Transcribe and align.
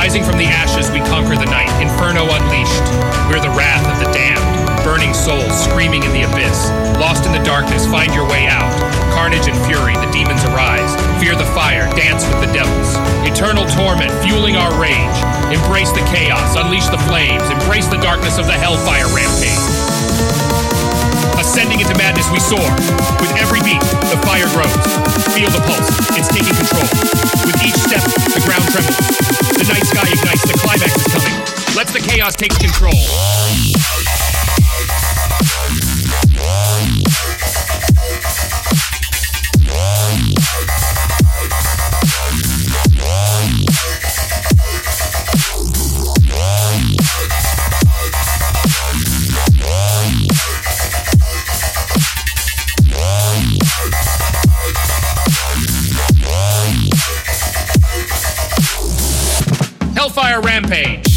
Rising 0.00 0.24
from 0.24 0.40
the 0.40 0.48
ashes, 0.48 0.88
we 0.88 1.04
conquer 1.12 1.36
the 1.36 1.44
night. 1.52 1.68
Inferno 1.76 2.24
unleashed. 2.24 2.88
We're 3.28 3.44
the 3.44 3.52
wrath 3.52 3.84
of 3.84 4.00
the 4.00 4.08
damned. 4.16 4.40
Burning 4.80 5.12
souls 5.12 5.52
screaming 5.52 6.00
in 6.08 6.12
the 6.16 6.24
abyss. 6.24 6.72
Lost 6.96 7.28
in 7.28 7.36
the 7.36 7.44
darkness, 7.44 7.84
find 7.84 8.08
your 8.16 8.24
way 8.24 8.48
out. 8.48 8.72
Carnage 9.12 9.44
and 9.44 9.52
fury, 9.68 9.92
the 10.00 10.08
demons 10.08 10.40
arise. 10.48 10.96
Fear 11.20 11.36
the 11.36 11.44
fire, 11.52 11.84
dance 12.00 12.24
with 12.24 12.40
the 12.40 12.48
devils. 12.48 12.96
Eternal 13.28 13.68
torment, 13.76 14.08
fueling 14.24 14.56
our 14.56 14.72
rage. 14.80 15.18
Embrace 15.52 15.92
the 15.92 16.00
chaos, 16.08 16.56
unleash 16.56 16.88
the 16.88 17.02
flames. 17.04 17.44
Embrace 17.52 17.84
the 17.92 18.00
darkness 18.00 18.40
of 18.40 18.48
the 18.48 18.56
hellfire 18.56 19.04
rampage. 19.12 19.52
Ascending 21.36 21.84
into 21.84 21.92
madness, 22.00 22.24
we 22.32 22.40
soar. 22.40 22.72
With 23.20 23.36
every 23.36 23.60
beat, 23.68 23.84
the 24.08 24.16
fire 24.24 24.48
grows. 24.56 24.72
Feel 25.36 25.52
the 25.52 25.60
pulse, 25.68 25.92
it's 26.16 26.32
taking 26.32 26.56
chaos 32.10 32.34
take 32.34 32.50
control. 32.58 32.90
Hellfire 59.94 60.40
Rampage. 60.40 61.10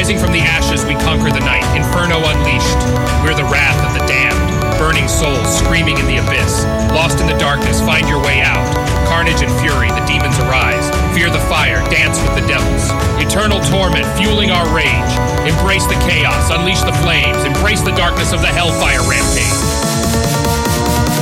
Rising 0.00 0.16
from 0.16 0.32
the 0.32 0.40
ashes, 0.40 0.80
we 0.88 0.96
conquer 0.96 1.28
the 1.28 1.44
night. 1.44 1.60
Inferno 1.76 2.24
unleashed. 2.24 2.80
We're 3.20 3.36
the 3.36 3.44
wrath 3.52 3.76
of 3.84 3.92
the 3.92 4.00
damned. 4.08 4.48
Burning 4.80 5.04
souls 5.04 5.44
screaming 5.60 6.00
in 6.00 6.08
the 6.08 6.24
abyss. 6.24 6.64
Lost 6.96 7.20
in 7.20 7.28
the 7.28 7.36
darkness, 7.36 7.84
find 7.84 8.08
your 8.08 8.16
way 8.16 8.40
out. 8.40 8.64
Carnage 9.12 9.44
and 9.44 9.52
fury, 9.60 9.92
the 9.92 10.00
demons 10.08 10.40
arise. 10.40 10.88
Fear 11.12 11.28
the 11.28 11.44
fire, 11.52 11.84
dance 11.92 12.16
with 12.24 12.32
the 12.32 12.48
devils. 12.48 12.88
Eternal 13.20 13.60
torment, 13.68 14.08
fueling 14.16 14.48
our 14.48 14.64
rage. 14.72 15.12
Embrace 15.44 15.84
the 15.84 16.00
chaos, 16.08 16.48
unleash 16.48 16.80
the 16.80 16.96
flames. 17.04 17.44
Embrace 17.44 17.84
the 17.84 17.92
darkness 17.92 18.32
of 18.32 18.40
the 18.40 18.48
hellfire 18.48 19.04
rampage. 19.04 19.52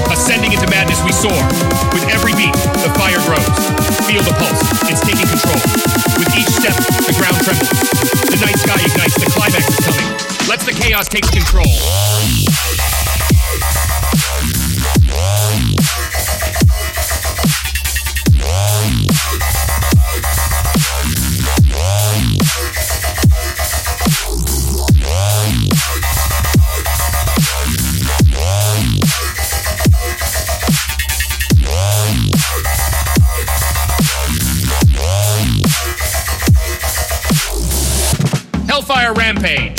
Ascending 0.07 0.55
into 0.55 0.71
madness, 0.71 1.03
we 1.03 1.11
soar. 1.11 1.43
With 1.91 2.07
every 2.15 2.31
beat, 2.39 2.55
the 2.87 2.95
fire 2.95 3.19
grows. 3.27 3.59
Feel 4.07 4.23
the 4.23 4.39
pulse, 4.39 4.63
it's 4.87 5.03
taking 5.03 5.27
control. 5.27 5.98
Chaos 10.99 11.09
take 11.09 11.31
control. 11.31 11.65
Hellfire 38.69 39.13
Rampage. 39.15 39.78